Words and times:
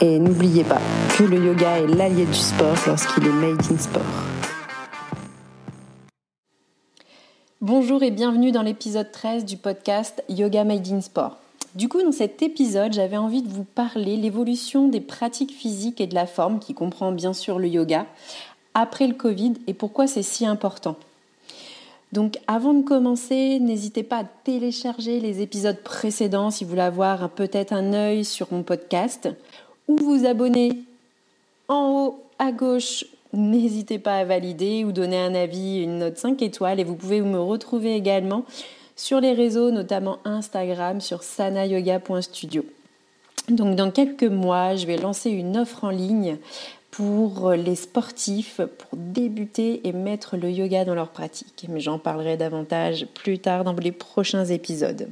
Et 0.00 0.20
n'oubliez 0.20 0.62
pas 0.62 0.80
que 1.16 1.24
le 1.24 1.44
yoga 1.44 1.80
est 1.80 1.88
l'allié 1.88 2.24
du 2.24 2.32
sport 2.32 2.76
lorsqu'il 2.86 3.26
est 3.26 3.32
made 3.32 3.60
in 3.68 3.78
sport. 3.78 4.02
Bonjour 7.60 8.04
et 8.04 8.12
bienvenue 8.12 8.52
dans 8.52 8.62
l'épisode 8.62 9.10
13 9.10 9.44
du 9.44 9.56
podcast 9.56 10.22
Yoga 10.28 10.62
Made 10.62 10.86
in 10.86 11.00
Sport. 11.00 11.38
Du 11.74 11.88
coup, 11.88 12.00
dans 12.00 12.12
cet 12.12 12.42
épisode, 12.42 12.92
j'avais 12.92 13.16
envie 13.16 13.42
de 13.42 13.48
vous 13.48 13.64
parler 13.64 14.16
l'évolution 14.16 14.86
des 14.86 15.00
pratiques 15.00 15.52
physiques 15.52 16.00
et 16.00 16.06
de 16.06 16.14
la 16.14 16.26
forme, 16.26 16.60
qui 16.60 16.74
comprend 16.74 17.10
bien 17.10 17.32
sûr 17.32 17.58
le 17.58 17.66
yoga, 17.66 18.06
après 18.74 19.08
le 19.08 19.14
Covid 19.14 19.54
et 19.66 19.74
pourquoi 19.74 20.06
c'est 20.06 20.22
si 20.22 20.46
important. 20.46 20.94
Donc 22.12 22.38
avant 22.46 22.72
de 22.72 22.84
commencer, 22.84 23.58
n'hésitez 23.58 24.04
pas 24.04 24.18
à 24.18 24.24
télécharger 24.44 25.18
les 25.18 25.42
épisodes 25.42 25.82
précédents 25.82 26.52
si 26.52 26.62
vous 26.62 26.70
voulez 26.70 26.82
avoir 26.82 27.30
peut-être 27.30 27.72
un 27.72 27.92
œil 27.92 28.24
sur 28.24 28.46
mon 28.52 28.62
podcast 28.62 29.28
ou 29.88 29.96
vous 29.96 30.26
abonner 30.26 30.82
en 31.68 31.90
haut 31.90 32.24
à 32.38 32.52
gauche. 32.52 33.04
N'hésitez 33.32 33.98
pas 33.98 34.16
à 34.16 34.24
valider 34.24 34.84
ou 34.84 34.92
donner 34.92 35.18
un 35.18 35.34
avis, 35.34 35.82
une 35.82 35.98
note 35.98 36.16
5 36.16 36.40
étoiles 36.42 36.80
et 36.80 36.84
vous 36.84 36.94
pouvez 36.94 37.20
me 37.20 37.40
retrouver 37.40 37.94
également 37.94 38.44
sur 38.96 39.20
les 39.20 39.32
réseaux, 39.32 39.70
notamment 39.70 40.18
Instagram 40.24 41.00
sur 41.00 41.22
sanayoga.studio. 41.22 42.64
Donc 43.48 43.76
dans 43.76 43.90
quelques 43.90 44.24
mois, 44.24 44.76
je 44.76 44.86
vais 44.86 44.96
lancer 44.96 45.30
une 45.30 45.56
offre 45.56 45.84
en 45.84 45.90
ligne 45.90 46.38
pour 46.90 47.52
les 47.52 47.76
sportifs 47.76 48.60
pour 48.78 48.98
débuter 48.98 49.86
et 49.86 49.92
mettre 49.92 50.36
le 50.36 50.50
yoga 50.50 50.84
dans 50.84 50.94
leur 50.94 51.10
pratique. 51.10 51.66
Mais 51.68 51.80
j'en 51.80 51.98
parlerai 51.98 52.36
davantage 52.36 53.06
plus 53.14 53.38
tard 53.38 53.64
dans 53.64 53.74
les 53.74 53.92
prochains 53.92 54.46
épisodes. 54.46 55.08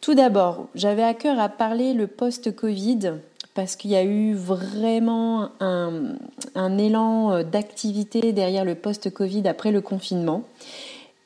Tout 0.00 0.14
d'abord, 0.14 0.66
j'avais 0.74 1.04
à 1.04 1.14
cœur 1.14 1.38
à 1.38 1.48
parler 1.48 1.94
le 1.94 2.08
post-Covid 2.08 3.14
parce 3.54 3.76
qu'il 3.76 3.90
y 3.90 3.96
a 3.96 4.04
eu 4.04 4.34
vraiment 4.34 5.50
un, 5.60 6.78
élan 6.78 7.42
d'activité 7.42 8.32
derrière 8.32 8.64
le 8.64 8.74
post-Covid 8.74 9.46
après 9.46 9.72
le 9.72 9.80
confinement. 9.80 10.44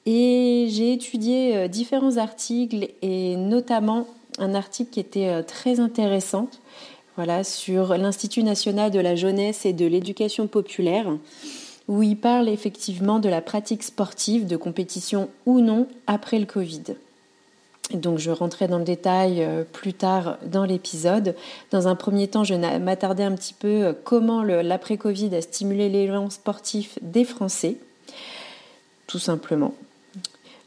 Et 0.06 0.68
j'ai 0.70 0.92
étudié 0.92 1.56
euh, 1.56 1.68
différents 1.68 2.16
articles 2.16 2.88
et 3.02 3.34
notamment 3.34 4.06
un 4.38 4.54
article 4.54 4.90
qui 4.90 5.00
était 5.00 5.28
euh, 5.28 5.42
très 5.42 5.80
intéressant 5.80 6.48
voilà, 7.16 7.42
sur 7.42 7.96
l'Institut 7.98 8.44
national 8.44 8.92
de 8.92 9.00
la 9.00 9.16
jeunesse 9.16 9.66
et 9.66 9.72
de 9.72 9.86
l'éducation 9.86 10.46
populaire, 10.46 11.10
où 11.88 12.02
il 12.02 12.16
parle 12.16 12.48
effectivement 12.48 13.18
de 13.18 13.28
la 13.28 13.40
pratique 13.40 13.82
sportive, 13.82 14.46
de 14.46 14.56
compétition 14.56 15.30
ou 15.46 15.60
non, 15.60 15.88
après 16.06 16.38
le 16.38 16.44
Covid. 16.44 16.82
Donc 17.92 18.18
je 18.18 18.30
rentrerai 18.30 18.66
dans 18.66 18.78
le 18.78 18.84
détail 18.84 19.42
euh, 19.42 19.62
plus 19.62 19.94
tard 19.94 20.38
dans 20.44 20.64
l'épisode. 20.64 21.36
Dans 21.70 21.88
un 21.88 21.94
premier 21.94 22.28
temps, 22.28 22.44
je 22.44 22.54
m'attardais 22.54 23.22
un 23.22 23.34
petit 23.34 23.54
peu 23.54 23.94
comment 24.04 24.42
l'après-Covid 24.42 25.34
a 25.36 25.40
stimulé 25.40 25.88
l'élan 25.88 26.30
sportif 26.30 26.98
des 27.00 27.24
Français, 27.24 27.76
tout 29.06 29.20
simplement. 29.20 29.74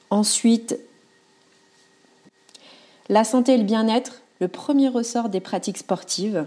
Ensuite, 0.10 0.80
la 3.10 3.24
santé 3.24 3.56
et 3.56 3.58
le 3.58 3.64
bien-être, 3.64 4.22
le 4.40 4.48
premier 4.48 4.88
ressort 4.88 5.30
des 5.30 5.40
pratiques 5.40 5.80
sportives. 5.80 6.46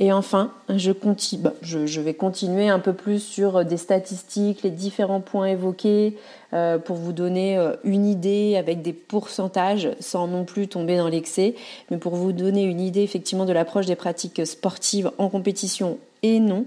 Et 0.00 0.12
enfin, 0.12 0.52
je, 0.68 0.90
continue, 0.90 1.42
bah, 1.42 1.52
je, 1.62 2.00
vais 2.00 2.14
continuer 2.14 2.68
un 2.68 2.80
peu 2.80 2.92
plus 2.92 3.20
sur 3.20 3.64
des 3.64 3.76
statistiques, 3.76 4.62
les 4.62 4.70
différents 4.70 5.20
points 5.20 5.46
évoqués, 5.46 6.16
euh, 6.52 6.78
pour 6.78 6.96
vous 6.96 7.12
donner 7.12 7.56
euh, 7.58 7.74
une 7.84 8.06
idée 8.06 8.56
avec 8.56 8.82
des 8.82 8.92
pourcentages, 8.92 9.90
sans 10.00 10.26
non 10.26 10.44
plus 10.44 10.66
tomber 10.66 10.96
dans 10.96 11.08
l'excès, 11.08 11.54
mais 11.90 11.96
pour 11.96 12.16
vous 12.16 12.32
donner 12.32 12.64
une 12.64 12.80
idée 12.80 13.02
effectivement 13.02 13.44
de 13.44 13.52
l'approche 13.52 13.86
des 13.86 13.96
pratiques 13.96 14.44
sportives 14.46 15.12
en 15.18 15.28
compétition 15.28 15.98
et 16.22 16.40
non, 16.40 16.66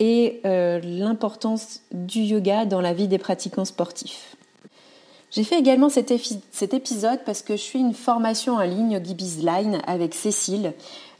et 0.00 0.40
euh, 0.44 0.80
l'importance 0.82 1.80
du 1.92 2.20
yoga 2.20 2.64
dans 2.64 2.80
la 2.80 2.92
vie 2.92 3.08
des 3.08 3.18
pratiquants 3.18 3.64
sportifs. 3.64 4.36
J'ai 5.30 5.44
fait 5.44 5.58
également 5.58 5.90
cet, 5.90 6.10
épisode 6.10 7.20
parce 7.26 7.42
que 7.42 7.54
je 7.54 7.60
suis 7.60 7.78
une 7.78 7.92
formation 7.92 8.54
en 8.54 8.62
ligne 8.62 8.98
Gibby's 9.04 9.42
Line 9.42 9.78
avec 9.86 10.14
Cécile. 10.14 10.72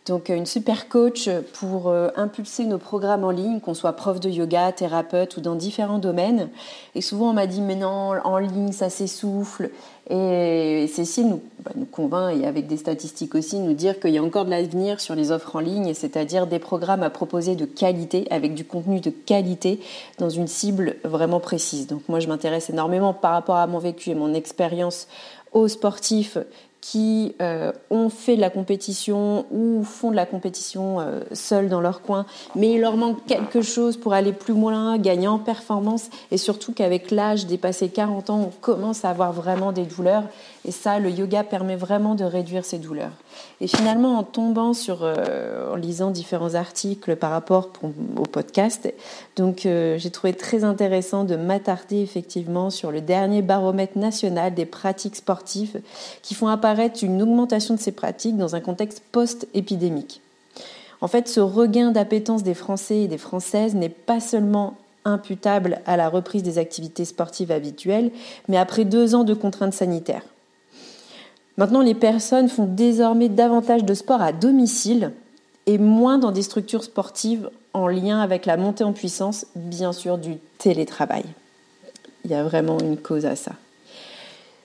Donc 0.08 0.30
euh, 0.30 0.36
une 0.36 0.46
super 0.46 0.88
coach 0.88 1.28
pour 1.54 1.88
euh, 1.88 2.08
impulser 2.16 2.64
nos 2.64 2.78
programmes 2.78 3.24
en 3.24 3.30
ligne, 3.30 3.60
qu'on 3.60 3.74
soit 3.74 3.92
prof 3.92 4.18
de 4.18 4.30
yoga, 4.30 4.72
thérapeute 4.72 5.36
ou 5.36 5.40
dans 5.40 5.54
différents 5.54 5.98
domaines. 5.98 6.48
Et 6.94 7.00
souvent 7.00 7.30
on 7.30 7.32
m'a 7.34 7.46
dit 7.46 7.60
mais 7.60 7.76
non, 7.76 8.14
en 8.24 8.38
ligne 8.38 8.72
ça 8.72 8.90
s'essouffle. 8.90 9.70
Et 10.10 10.86
Cécile 10.90 11.28
nous, 11.28 11.42
bah, 11.62 11.72
nous, 11.76 11.84
convainc, 11.84 12.34
et 12.34 12.46
avec 12.46 12.66
des 12.66 12.78
statistiques 12.78 13.34
aussi, 13.34 13.58
nous 13.58 13.74
dire 13.74 14.00
qu'il 14.00 14.14
y 14.14 14.18
a 14.18 14.22
encore 14.22 14.46
de 14.46 14.50
l'avenir 14.50 15.00
sur 15.00 15.14
les 15.14 15.30
offres 15.30 15.56
en 15.56 15.60
ligne, 15.60 15.92
c'est-à-dire 15.92 16.46
des 16.46 16.58
programmes 16.58 17.02
à 17.02 17.10
proposer 17.10 17.56
de 17.56 17.66
qualité, 17.66 18.26
avec 18.30 18.54
du 18.54 18.64
contenu 18.64 19.00
de 19.00 19.10
qualité, 19.10 19.80
dans 20.18 20.30
une 20.30 20.46
cible 20.46 20.96
vraiment 21.04 21.40
précise. 21.40 21.86
Donc 21.86 22.08
moi, 22.08 22.20
je 22.20 22.28
m'intéresse 22.28 22.70
énormément 22.70 23.12
par 23.12 23.32
rapport 23.32 23.56
à 23.56 23.66
mon 23.66 23.78
vécu 23.78 24.08
et 24.08 24.14
mon 24.14 24.32
expérience 24.32 25.08
aux 25.52 25.68
sportifs 25.68 26.38
qui 26.80 27.34
euh, 27.42 27.72
ont 27.90 28.08
fait 28.08 28.36
de 28.36 28.40
la 28.40 28.50
compétition 28.50 29.46
ou 29.50 29.82
font 29.82 30.10
de 30.10 30.16
la 30.16 30.26
compétition 30.26 31.00
euh, 31.00 31.20
seuls 31.32 31.68
dans 31.68 31.80
leur 31.80 32.02
coin, 32.02 32.24
mais 32.54 32.72
il 32.72 32.80
leur 32.80 32.96
manque 32.96 33.24
quelque 33.26 33.62
chose 33.62 33.96
pour 33.96 34.12
aller 34.12 34.32
plus 34.32 34.54
loin, 34.54 34.96
gagner 34.98 35.28
en 35.28 35.38
performance, 35.38 36.08
et 36.30 36.38
surtout 36.38 36.72
qu'avec 36.72 37.10
l'âge 37.10 37.46
dépassé 37.46 37.88
40 37.88 38.30
ans, 38.30 38.40
on 38.40 38.60
commence 38.60 39.04
à 39.04 39.10
avoir 39.10 39.32
vraiment 39.32 39.72
des 39.72 39.84
douleurs, 39.84 40.24
et 40.64 40.70
ça, 40.70 40.98
le 40.98 41.10
yoga 41.10 41.44
permet 41.44 41.76
vraiment 41.76 42.14
de 42.14 42.24
réduire 42.24 42.64
ces 42.64 42.78
douleurs. 42.78 43.12
Et 43.60 43.66
finalement, 43.66 44.18
en 44.18 44.22
tombant 44.22 44.72
sur, 44.72 44.98
euh, 45.02 45.76
lisant 45.76 46.10
différents 46.10 46.54
articles 46.54 47.16
par 47.16 47.30
rapport 47.30 47.70
au 48.16 48.22
podcast, 48.22 48.92
euh, 49.40 49.98
j'ai 49.98 50.10
trouvé 50.10 50.32
très 50.32 50.62
intéressant 50.62 51.24
de 51.24 51.34
m'attarder 51.34 52.00
effectivement 52.00 52.70
sur 52.70 52.92
le 52.92 53.00
dernier 53.00 53.42
baromètre 53.42 53.98
national 53.98 54.54
des 54.54 54.66
pratiques 54.66 55.16
sportives 55.16 55.80
qui 56.22 56.34
font 56.34 56.48
apparaître 56.48 57.02
une 57.02 57.20
augmentation 57.20 57.74
de 57.74 57.80
ces 57.80 57.92
pratiques 57.92 58.36
dans 58.36 58.54
un 58.54 58.60
contexte 58.60 59.02
post-épidémique. 59.10 60.20
En 61.00 61.08
fait, 61.08 61.28
ce 61.28 61.40
regain 61.40 61.90
d'appétence 61.90 62.42
des 62.42 62.54
Français 62.54 63.02
et 63.02 63.08
des 63.08 63.18
Françaises 63.18 63.74
n'est 63.74 63.88
pas 63.88 64.20
seulement 64.20 64.74
imputable 65.04 65.80
à 65.86 65.96
la 65.96 66.08
reprise 66.08 66.42
des 66.42 66.58
activités 66.58 67.04
sportives 67.04 67.50
habituelles, 67.50 68.10
mais 68.48 68.56
après 68.56 68.84
deux 68.84 69.14
ans 69.14 69.24
de 69.24 69.34
contraintes 69.34 69.74
sanitaires. 69.74 70.24
Maintenant, 71.58 71.82
les 71.82 71.94
personnes 71.94 72.48
font 72.48 72.66
désormais 72.66 73.28
davantage 73.28 73.84
de 73.84 73.92
sport 73.92 74.22
à 74.22 74.32
domicile 74.32 75.12
et 75.66 75.76
moins 75.76 76.16
dans 76.16 76.30
des 76.30 76.42
structures 76.42 76.84
sportives 76.84 77.50
en 77.74 77.88
lien 77.88 78.20
avec 78.20 78.46
la 78.46 78.56
montée 78.56 78.84
en 78.84 78.92
puissance, 78.92 79.44
bien 79.56 79.92
sûr, 79.92 80.18
du 80.18 80.36
télétravail. 80.58 81.24
Il 82.24 82.30
y 82.30 82.34
a 82.34 82.44
vraiment 82.44 82.78
une 82.78 82.96
cause 82.96 83.26
à 83.26 83.34
ça. 83.34 83.52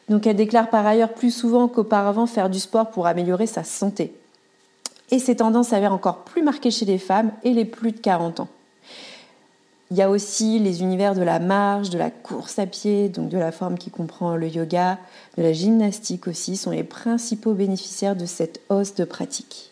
Donc 0.07 0.27
elle 0.27 0.35
déclare 0.35 0.69
par 0.69 0.85
ailleurs 0.85 1.13
plus 1.13 1.31
souvent 1.31 1.67
qu'auparavant 1.67 2.27
faire 2.27 2.49
du 2.49 2.59
sport 2.59 2.91
pour 2.91 3.07
améliorer 3.07 3.47
sa 3.47 3.63
santé. 3.63 4.13
Et 5.09 5.17
ces 5.17 5.37
tendances 5.37 5.69
s'avèrent 5.69 5.93
encore 5.93 6.19
plus 6.19 6.43
marquées 6.43 6.71
chez 6.71 6.85
les 6.85 6.99
femmes 6.99 7.31
et 7.43 7.53
les 7.53 7.65
plus 7.65 7.91
de 7.91 7.97
40 7.97 8.41
ans. 8.41 8.49
Il 9.93 9.97
y 9.97 10.01
a 10.01 10.09
aussi 10.09 10.57
les 10.57 10.81
univers 10.81 11.13
de 11.13 11.21
la 11.21 11.37
marche, 11.37 11.91
de 11.91 11.99
la 11.99 12.09
course 12.09 12.57
à 12.57 12.65
pied, 12.65 13.09
donc 13.09 13.29
de 13.29 13.37
la 13.37 13.51
forme 13.51 13.77
qui 13.77 13.91
comprend 13.91 14.35
le 14.35 14.47
yoga, 14.47 14.97
de 15.37 15.43
la 15.43 15.53
gymnastique 15.53 16.27
aussi, 16.27 16.57
sont 16.57 16.71
les 16.71 16.83
principaux 16.83 17.53
bénéficiaires 17.53 18.15
de 18.15 18.25
cette 18.25 18.59
hausse 18.69 18.95
de 18.95 19.03
pratique. 19.03 19.71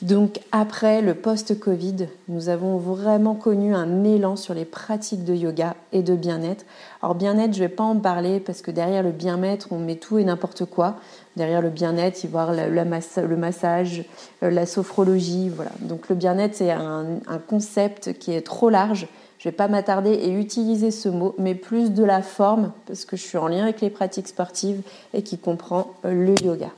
Donc 0.00 0.38
après 0.52 1.02
le 1.02 1.14
post-Covid, 1.14 2.06
nous 2.28 2.50
avons 2.50 2.76
vraiment 2.76 3.34
connu 3.34 3.74
un 3.74 4.04
élan 4.04 4.36
sur 4.36 4.54
les 4.54 4.64
pratiques 4.64 5.24
de 5.24 5.34
yoga 5.34 5.74
et 5.90 6.04
de 6.04 6.14
bien-être. 6.14 6.64
Alors 7.02 7.16
bien-être, 7.16 7.52
je 7.52 7.62
ne 7.62 7.66
vais 7.66 7.74
pas 7.74 7.82
en 7.82 7.96
parler 7.96 8.38
parce 8.38 8.62
que 8.62 8.70
derrière 8.70 9.02
le 9.02 9.10
bien-être, 9.10 9.72
on 9.72 9.80
met 9.80 9.96
tout 9.96 10.18
et 10.18 10.24
n'importe 10.24 10.66
quoi. 10.66 11.00
Derrière 11.34 11.62
le 11.62 11.70
bien-être, 11.70 12.22
il 12.22 12.30
y 12.30 12.36
a 12.36 13.22
le 13.22 13.36
massage, 13.36 14.04
euh, 14.44 14.50
la 14.50 14.66
sophrologie, 14.66 15.48
voilà. 15.48 15.72
Donc 15.80 16.08
le 16.08 16.14
bien-être, 16.14 16.54
c'est 16.54 16.70
un 16.70 17.38
concept 17.48 18.16
qui 18.20 18.32
est 18.32 18.42
trop 18.42 18.70
large 18.70 19.08
je 19.42 19.48
ne 19.48 19.50
vais 19.50 19.56
pas 19.56 19.66
m'attarder 19.66 20.12
et 20.12 20.30
utiliser 20.30 20.92
ce 20.92 21.08
mot, 21.08 21.34
mais 21.36 21.56
plus 21.56 21.90
de 21.90 22.04
la 22.04 22.22
forme, 22.22 22.72
parce 22.86 23.04
que 23.04 23.16
je 23.16 23.22
suis 23.22 23.38
en 23.38 23.48
lien 23.48 23.64
avec 23.64 23.80
les 23.80 23.90
pratiques 23.90 24.28
sportives 24.28 24.82
et 25.14 25.22
qui 25.22 25.36
comprend 25.36 25.94
euh, 26.04 26.12
le 26.12 26.36
yoga. 26.44 26.70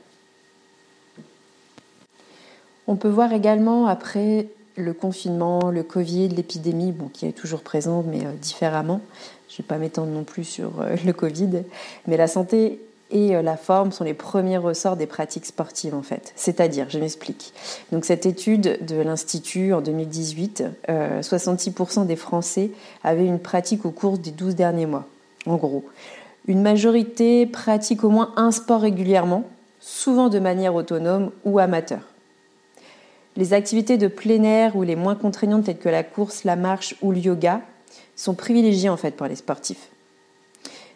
On 2.87 2.97
peut 2.97 3.11
voir 3.11 3.35
également 3.35 3.87
après 3.87 4.49
le 4.77 4.95
confinement, 4.95 5.71
le 5.71 5.83
Covid, 5.83 6.29
l'épidémie, 6.29 6.95
qui 7.13 7.27
est 7.27 7.33
toujours 7.33 7.61
présente, 7.61 8.07
mais 8.07 8.25
différemment. 8.41 9.03
Je 9.51 9.57
ne 9.57 9.59
vais 9.59 9.65
pas 9.65 9.77
m'étendre 9.77 10.11
non 10.11 10.25
plus 10.25 10.45
sur 10.45 10.73
le 11.05 11.13
Covid. 11.13 11.65
Mais 12.07 12.17
la 12.17 12.29
santé 12.29 12.81
et 13.11 13.41
la 13.43 13.57
forme 13.57 13.93
sont 13.93 14.05
les 14.05 14.15
premiers 14.15 14.57
ressorts 14.57 14.97
des 14.97 15.07
pratiques 15.07 15.47
sportives 15.47 15.95
en 15.95 16.03
fait. 16.03 16.33
C'est-à-dire, 16.37 16.87
je 16.89 16.99
m'explique. 16.99 17.53
Donc 17.93 18.05
cette 18.05 18.27
étude 18.27 18.85
de 18.85 18.97
l'Institut 18.97 19.73
en 19.73 19.81
2018, 19.81 20.65
66% 20.89 22.07
des 22.07 22.17
Français 22.17 22.71
avaient 23.03 23.27
une 23.27 23.39
pratique 23.39 23.85
au 23.85 23.91
cours 23.91 24.19
des 24.19 24.31
12 24.31 24.55
derniers 24.55 24.87
mois, 24.87 25.07
en 25.47 25.57
gros. 25.57 25.85
Une 26.47 26.61
majorité 26.61 27.47
pratique 27.47 28.05
au 28.05 28.11
moins 28.11 28.33
un 28.37 28.51
sport 28.51 28.81
régulièrement, 28.81 29.45
souvent 29.81 30.29
de 30.29 30.39
manière 30.39 30.75
autonome 30.75 31.31
ou 31.45 31.59
amateur. 31.59 32.01
Les 33.37 33.53
activités 33.53 33.97
de 33.99 34.09
plein 34.09 34.43
air 34.43 34.77
ou 34.77 34.83
les 34.83 34.97
moins 34.97 35.15
contraignantes 35.15 35.65
telles 35.65 35.79
que 35.79 35.89
la 35.89 36.05
course, 36.05 36.45
la 36.45 36.57
marche 36.57 36.97
ou 37.03 37.13
le 37.13 37.19
yoga 37.19 37.61
sont 38.17 38.35
privilégiées 38.35 38.89
en 38.89 38.97
fait 38.97 39.13
pour 39.13 39.27
les 39.27 39.37
sportifs. 39.37 39.89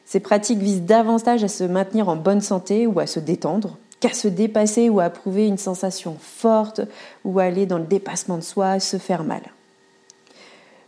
Ces 0.09 0.21
pratiques 0.21 0.61
visent 0.61 0.85
davantage 0.85 1.45
à 1.45 1.49
se 1.49 1.65
maintenir 1.65 2.09
en 2.09 2.17
bonne 2.17 2.41
santé 2.41 2.87
ou 2.87 2.99
à 2.99 3.07
se 3.07 3.21
détendre 3.21 3.77
qu'à 4.01 4.15
se 4.15 4.27
dépasser 4.27 4.89
ou 4.89 5.01
à 5.01 5.11
prouver 5.11 5.47
une 5.47 5.59
sensation 5.59 6.17
forte 6.19 6.81
ou 7.27 7.41
aller 7.41 7.67
dans 7.67 7.77
le 7.77 7.85
dépassement 7.85 8.39
de 8.39 8.43
soi, 8.43 8.81
se 8.81 8.97
faire 8.97 9.23
mal. 9.23 9.43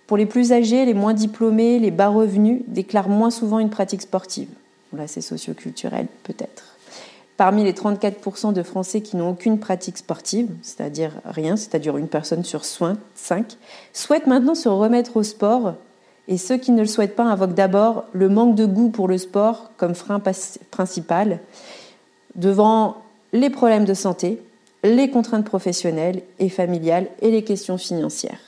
Pour 0.06 0.16
les 0.16 0.24
plus 0.24 0.52
âgés, 0.52 0.86
les 0.86 0.94
moins 0.94 1.12
diplômés, 1.12 1.78
les 1.78 1.90
bas 1.90 2.08
revenus 2.08 2.62
déclarent 2.66 3.10
moins 3.10 3.28
souvent 3.28 3.58
une 3.58 3.68
pratique 3.68 4.00
sportive. 4.00 4.48
Là, 4.96 5.06
c'est 5.06 5.20
socioculturel 5.20 6.06
peut-être. 6.22 6.78
Parmi 7.36 7.62
les 7.62 7.74
34% 7.74 8.54
de 8.54 8.62
Français 8.62 9.02
qui 9.02 9.18
n'ont 9.18 9.28
aucune 9.28 9.58
pratique 9.60 9.98
sportive, 9.98 10.48
c'est-à-dire 10.62 11.12
rien, 11.26 11.58
c'est-à-dire 11.58 11.98
une 11.98 12.08
personne 12.08 12.42
sur 12.42 12.64
5, 12.64 12.96
souhaitent 13.92 14.26
maintenant 14.26 14.54
se 14.54 14.70
remettre 14.70 15.18
au 15.18 15.22
sport 15.22 15.74
et 16.30 16.38
ceux 16.38 16.56
qui 16.56 16.70
ne 16.70 16.80
le 16.80 16.86
souhaitent 16.86 17.16
pas 17.16 17.24
invoquent 17.24 17.54
d'abord 17.54 18.04
le 18.12 18.28
manque 18.28 18.54
de 18.54 18.64
goût 18.64 18.88
pour 18.88 19.08
le 19.08 19.18
sport 19.18 19.72
comme 19.76 19.96
frein 19.96 20.22
principal 20.70 21.40
devant 22.36 22.98
les 23.32 23.50
problèmes 23.50 23.84
de 23.84 23.94
santé, 23.94 24.40
les 24.84 25.10
contraintes 25.10 25.44
professionnelles 25.44 26.22
et 26.38 26.48
familiales 26.48 27.08
et 27.20 27.32
les 27.32 27.42
questions 27.42 27.78
financières. 27.78 28.38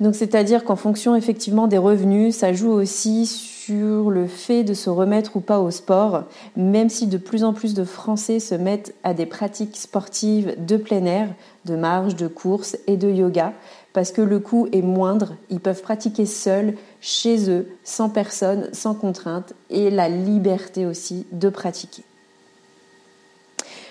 Donc 0.00 0.16
c'est-à-dire 0.16 0.64
qu'en 0.64 0.76
fonction 0.76 1.14
effectivement 1.14 1.68
des 1.68 1.78
revenus, 1.78 2.34
ça 2.34 2.54
joue 2.54 2.72
aussi 2.72 3.26
sur 3.26 4.10
le 4.10 4.26
fait 4.26 4.64
de 4.64 4.74
se 4.74 4.90
remettre 4.90 5.36
ou 5.36 5.40
pas 5.40 5.60
au 5.60 5.70
sport, 5.70 6.24
même 6.56 6.88
si 6.88 7.06
de 7.06 7.18
plus 7.18 7.44
en 7.44 7.52
plus 7.52 7.74
de 7.74 7.84
Français 7.84 8.40
se 8.40 8.56
mettent 8.56 8.94
à 9.04 9.14
des 9.14 9.26
pratiques 9.26 9.76
sportives 9.76 10.56
de 10.58 10.76
plein 10.76 11.04
air, 11.04 11.28
de 11.66 11.76
marche, 11.76 12.16
de 12.16 12.26
course 12.26 12.76
et 12.88 12.96
de 12.96 13.08
yoga, 13.08 13.52
parce 13.92 14.12
que 14.12 14.22
le 14.22 14.38
coût 14.38 14.68
est 14.72 14.82
moindre, 14.82 15.34
ils 15.50 15.60
peuvent 15.60 15.82
pratiquer 15.82 16.26
seuls, 16.26 16.74
chez 17.00 17.50
eux, 17.50 17.68
sans 17.84 18.08
personne, 18.08 18.68
sans 18.72 18.94
contrainte, 18.94 19.52
et 19.70 19.90
la 19.90 20.08
liberté 20.08 20.86
aussi 20.86 21.26
de 21.32 21.48
pratiquer. 21.48 22.02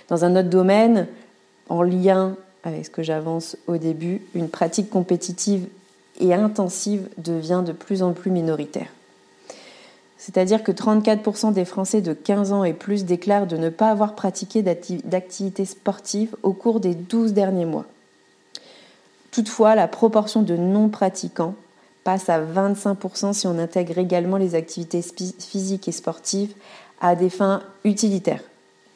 Dans 0.07 0.25
un 0.25 0.35
autre 0.35 0.49
domaine, 0.49 1.07
en 1.69 1.83
lien 1.83 2.35
avec 2.63 2.85
ce 2.85 2.89
que 2.89 3.03
j'avance 3.03 3.57
au 3.67 3.77
début, 3.77 4.21
une 4.35 4.49
pratique 4.49 4.89
compétitive 4.89 5.67
et 6.19 6.33
intensive 6.33 7.07
devient 7.17 7.63
de 7.65 7.71
plus 7.71 8.03
en 8.03 8.13
plus 8.13 8.31
minoritaire. 8.31 8.89
C'est-à-dire 10.17 10.63
que 10.63 10.71
34% 10.71 11.53
des 11.53 11.65
Français 11.65 12.01
de 12.01 12.13
15 12.13 12.51
ans 12.51 12.63
et 12.63 12.73
plus 12.73 13.05
déclarent 13.05 13.47
de 13.47 13.57
ne 13.57 13.69
pas 13.69 13.89
avoir 13.89 14.13
pratiqué 14.13 14.61
d'activité 14.61 15.65
sportive 15.65 16.35
au 16.43 16.53
cours 16.53 16.79
des 16.79 16.93
12 16.93 17.33
derniers 17.33 17.65
mois. 17.65 17.85
Toutefois, 19.31 19.75
la 19.75 19.87
proportion 19.87 20.41
de 20.41 20.55
non-pratiquants 20.55 21.55
passe 22.03 22.29
à 22.29 22.41
25% 22.41 23.33
si 23.33 23.47
on 23.47 23.57
intègre 23.57 23.97
également 23.97 24.37
les 24.37 24.55
activités 24.55 25.01
physiques 25.01 25.87
et 25.87 25.91
sportives 25.91 26.53
à 26.99 27.15
des 27.15 27.29
fins 27.29 27.63
utilitaires. 27.83 28.43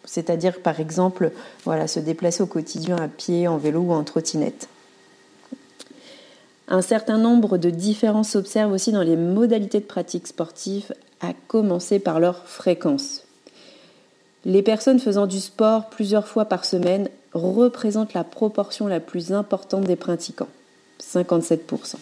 C'est-à-dire, 0.04 0.62
par 0.62 0.80
exemple, 0.80 1.32
voilà, 1.64 1.88
se 1.88 2.00
déplacer 2.00 2.44
au 2.44 2.48
quotidien 2.48 2.98
à 2.98 3.08
pied, 3.08 3.48
en 3.48 3.58
vélo 3.58 3.82
ou 3.82 3.94
en 3.94 4.04
trottinette. 4.04 4.68
Un 6.68 6.82
certain 6.82 7.18
nombre 7.18 7.58
de 7.58 7.70
différences 7.70 8.30
s'observent 8.30 8.74
aussi 8.74 8.92
dans 8.92 9.04
les 9.04 9.16
modalités 9.16 9.80
de 9.80 9.86
pratique 9.86 10.28
sportive, 10.28 10.94
à 11.22 11.34
commencer 11.48 12.00
par 12.00 12.20
leur 12.20 12.48
fréquence. 12.48 13.24
Les 14.46 14.62
personnes 14.62 15.00
faisant 15.00 15.28
du 15.28 15.40
sport 15.40 15.90
plusieurs 15.90 16.28
fois 16.28 16.46
par 16.46 16.66
semaine 16.66 17.10
représentent 17.36 18.14
la 18.14 18.24
proportion 18.24 18.88
la 18.88 19.00
plus 19.00 19.34
importante 19.34 19.84
des 19.84 19.98
pratiquants, 19.98 20.48
57%. 21.02 21.96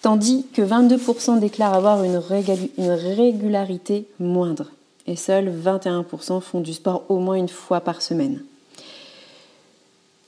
Tandis 0.00 0.46
que 0.52 0.62
22% 0.62 1.38
déclarent 1.38 1.74
avoir 1.74 2.02
une, 2.04 2.16
régularité 2.16 4.06
moindre 4.18 4.70
et 5.06 5.16
seuls 5.16 5.52
21% 5.52 6.40
font 6.40 6.60
du 6.60 6.72
sport 6.72 7.04
au 7.08 7.18
moins 7.18 7.36
une 7.36 7.48
fois 7.48 7.80
par 7.80 8.02
semaine. 8.02 8.42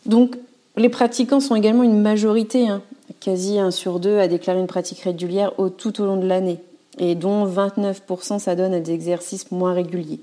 Donc 0.06 0.36
les 0.76 0.88
pratiquants 0.88 1.40
sont 1.40 1.54
également 1.54 1.82
une 1.84 2.00
majorité, 2.00 2.68
hein. 2.68 2.82
quasi 3.20 3.58
un 3.58 3.70
sur 3.70 4.00
deux 4.00 4.18
a 4.18 4.28
déclaré 4.28 4.60
une 4.60 4.66
pratique 4.66 5.00
régulière 5.00 5.52
tout 5.78 6.00
au 6.00 6.06
long 6.06 6.16
de 6.16 6.26
l'année, 6.26 6.60
et 6.98 7.14
dont 7.14 7.46
29% 7.46 8.40
s'adonnent 8.40 8.74
à 8.74 8.80
des 8.80 8.92
exercices 8.92 9.50
moins 9.52 9.72
réguliers 9.72 10.20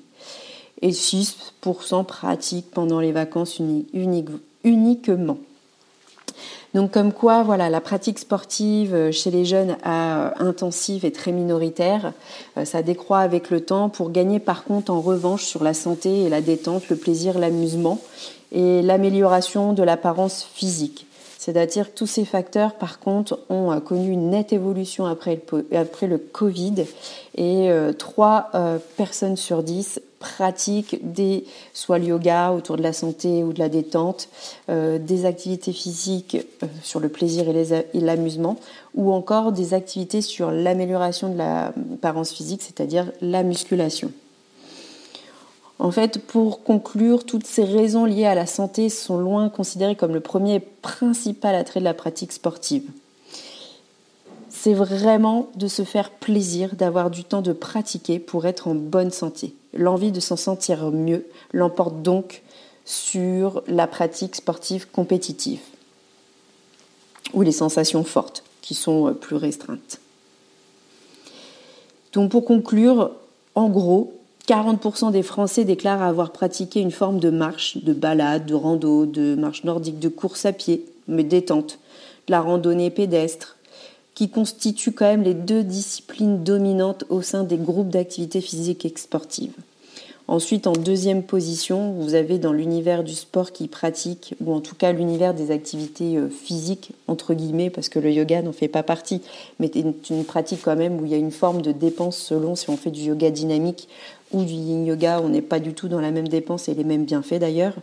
et 0.82 0.92
6% 0.92 2.06
pratiquent 2.06 2.72
pendant 2.72 3.00
les 3.00 3.12
vacances 3.12 3.62
uniquement. 4.64 5.38
Donc 6.74 6.92
comme 6.92 7.12
quoi, 7.12 7.44
voilà, 7.44 7.70
la 7.70 7.82
pratique 7.82 8.18
sportive 8.18 8.96
euh, 8.96 9.12
chez 9.12 9.30
les 9.30 9.44
jeunes 9.44 9.76
a, 9.84 10.42
intensive 10.42 11.04
et 11.04 11.12
très 11.12 11.34
minoritaire, 11.34 12.14
euh, 12.58 12.64
ça 12.64 12.82
décroît 12.82 13.20
avec 13.20 13.50
le 13.50 13.60
temps 13.60 13.90
pour 13.90 14.10
gagner 14.10 14.40
par 14.40 14.64
contre 14.64 14.92
en 14.92 15.02
revanche 15.02 15.44
sur 15.44 15.64
la 15.64 15.74
santé 15.74 16.24
et 16.24 16.30
la 16.30 16.40
détente, 16.40 16.88
le 16.90 16.96
plaisir, 16.96 17.38
l'amusement 17.38 18.00
et 18.54 18.82
l'amélioration 18.82 19.74
de 19.74 19.84
l'apparence 19.84 20.48
physique. 20.54 21.08
C'est-à-dire 21.42 21.92
que 21.92 21.98
tous 21.98 22.06
ces 22.06 22.24
facteurs, 22.24 22.76
par 22.76 23.00
contre, 23.00 23.40
ont 23.50 23.72
euh, 23.72 23.80
connu 23.80 24.12
une 24.12 24.30
nette 24.30 24.54
évolution 24.54 25.08
après 25.08 25.42
le, 26.04 26.18
Covid 26.18 26.86
et 27.36 27.70
3 27.98 28.52
personnes 28.96 29.38
sur 29.38 29.64
10 29.64 30.02
pratiques 30.22 31.00
des 31.02 31.44
soit 31.74 31.98
le 31.98 32.06
yoga 32.06 32.52
autour 32.52 32.78
de 32.78 32.84
la 32.84 32.94
santé 32.94 33.44
ou 33.44 33.52
de 33.52 33.60
la 33.60 33.68
détente, 33.68 34.30
euh, 34.70 35.00
des 35.00 35.26
activités 35.26 35.74
physiques 35.74 36.38
euh, 36.64 36.68
sur 36.84 37.02
le 37.02 37.10
plaisir 37.10 37.46
et 37.50 38.00
l'amusement, 38.00 38.56
ou 38.96 39.12
encore 39.12 39.52
des 39.52 39.74
activités 39.74 40.22
sur 40.22 40.52
l'amélioration 40.52 41.30
de 41.30 41.38
l'apparence 41.38 42.32
physique, 42.32 42.62
c'est-à-dire 42.62 43.12
la 43.22 43.44
musculation. 43.44 44.12
En 45.82 45.92
fait, 45.92 46.20
pour 46.20 46.64
conclure, 46.64 47.26
toutes 47.26 47.46
ces 47.46 47.66
raisons 47.66 48.06
liées 48.06 48.26
à 48.26 48.36
la 48.36 48.46
santé 48.46 48.88
sont 48.88 49.18
loin 49.18 49.50
considérées 49.50 49.98
comme 49.98 50.14
le 50.14 50.22
premier 50.22 50.56
et 50.56 50.60
principal 50.60 51.56
attrait 51.56 51.82
de 51.82 51.86
la 51.86 51.94
pratique 51.94 52.32
sportive 52.32 52.84
c'est 54.62 54.76
vraiment 54.76 55.50
de 55.56 55.68
se 55.68 55.82
faire 55.82 56.12
plaisir, 56.12 56.76
d'avoir 56.76 57.10
du 57.10 57.24
temps 57.24 57.42
de 57.42 57.52
pratiquer 57.52 58.20
pour 58.20 58.46
être 58.46 58.68
en 58.68 58.76
bonne 58.76 59.10
santé. 59.10 59.56
L'envie 59.74 60.12
de 60.12 60.20
s'en 60.20 60.36
sentir 60.36 60.92
mieux 60.92 61.26
l'emporte 61.52 62.04
donc 62.04 62.44
sur 62.86 63.64
la 63.66 63.88
pratique 63.88 64.36
sportive 64.36 64.88
compétitive 64.92 65.62
ou 67.34 67.42
les 67.42 67.52
sensations 67.52 68.04
fortes 68.04 68.44
qui 68.62 68.76
sont 68.76 69.08
euh, 69.08 69.12
plus 69.14 69.36
restreintes. 69.36 70.00
Donc 72.14 72.30
pour 72.30 72.46
conclure, 72.46 73.14
en 73.56 73.68
gros, 73.68 74.14
40% 74.52 75.14
des 75.14 75.24
Français 75.24 75.64
déclarent 75.64 76.02
avoir 76.02 76.34
pratiqué 76.34 76.82
une 76.82 76.92
forme 76.92 77.22
de 77.22 77.30
marche, 77.30 77.78
de 77.78 77.94
balade, 77.94 78.46
de 78.46 78.54
rando, 78.54 79.06
de 79.06 79.34
marche 79.36 79.64
nordique, 79.64 79.98
de 79.98 80.10
course 80.10 80.46
à 80.46 80.52
pied, 80.52 80.84
mais 81.08 81.24
détente, 81.24 81.80
de 82.28 82.32
la 82.32 82.42
randonnée 82.42 82.90
pédestre, 82.90 83.56
qui 84.14 84.28
constituent 84.28 84.92
quand 84.92 85.06
même 85.06 85.24
les 85.24 85.36
deux 85.36 85.64
disciplines 85.64 86.44
dominantes 86.44 87.06
au 87.08 87.22
sein 87.22 87.46
des 87.46 87.56
groupes 87.56 87.88
d'activités 87.88 88.42
physiques 88.42 88.84
et 88.84 88.94
sportives. 88.98 89.54
Ensuite, 90.28 90.68
en 90.68 90.74
deuxième 90.74 91.24
position, 91.24 91.92
vous 91.92 92.14
avez 92.14 92.38
dans 92.38 92.54
l'univers 92.54 93.04
du 93.04 93.16
sport 93.16 93.52
qui 93.52 93.68
pratique, 93.68 94.36
ou 94.40 94.54
en 94.54 94.60
tout 94.60 94.76
cas 94.76 94.92
l'univers 94.92 95.34
des 95.34 95.52
activités 95.52 96.16
euh, 96.18 96.30
physiques, 96.30 96.92
entre 97.08 97.34
guillemets, 97.34 97.70
parce 97.70 97.90
que 97.90 98.00
le 98.00 98.12
yoga 98.12 98.42
n'en 98.42 98.54
fait 98.54 98.68
pas 98.68 98.84
partie, 98.84 99.22
mais 99.60 99.70
c'est 99.74 100.14
une 100.14 100.24
pratique 100.24 100.62
quand 100.64 100.76
même 100.76 101.02
où 101.02 101.06
il 101.06 101.12
y 101.12 101.16
a 101.16 101.18
une 101.18 101.32
forme 101.32 101.62
de 101.62 101.72
dépense 101.72 102.18
selon 102.18 102.56
si 102.56 102.70
on 102.70 102.78
fait 102.78 102.92
du 102.92 103.02
yoga 103.02 103.30
dynamique 103.30 103.90
ou 104.34 104.44
du 104.44 104.54
yin 104.54 104.86
yoga, 104.86 105.22
on 105.22 105.30
n'est 105.30 105.42
pas 105.42 105.60
du 105.60 105.74
tout 105.74 105.88
dans 105.88 106.02
la 106.02 106.12
même 106.12 106.28
dépense 106.28 106.70
et 106.70 106.74
les 106.74 106.84
mêmes 106.84 107.06
bienfaits 107.06 107.40
d'ailleurs, 107.40 107.74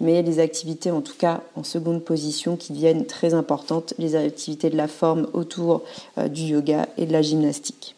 mais 0.00 0.22
les 0.22 0.38
activités 0.38 0.90
en 0.90 1.00
tout 1.00 1.16
cas 1.16 1.42
en 1.54 1.62
seconde 1.62 2.02
position 2.02 2.56
qui 2.56 2.72
deviennent 2.72 3.06
très 3.06 3.34
importantes, 3.34 3.94
les 3.98 4.16
activités 4.16 4.70
de 4.70 4.76
la 4.76 4.88
forme 4.88 5.28
autour 5.32 5.82
euh, 6.18 6.28
du 6.28 6.42
yoga 6.42 6.88
et 6.98 7.06
de 7.06 7.12
la 7.12 7.22
gymnastique. 7.22 7.96